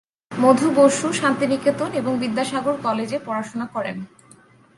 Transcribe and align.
মধু 0.31 0.67
বসু 0.75 1.07
শান্তিনিকেতন 1.13 1.89
এবং 1.91 2.13
বিদ্যাসাগর 2.19 2.75
কলেজে 2.83 3.17
পড়াশোনা 3.25 3.65
করেন। 3.75 3.97